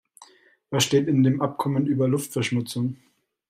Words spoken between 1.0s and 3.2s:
in dem Abkommen über Luftverschmutzung?